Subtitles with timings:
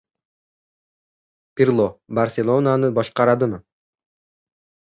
[1.61, 1.85] Pirlo
[2.21, 3.63] "Barselona"ni boshqaradimi?